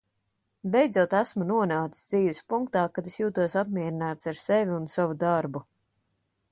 [0.75, 5.65] Beidzot esmu nonācis dzīves punktā, kad es jūtos apmierināts ar sevi un savu darbu.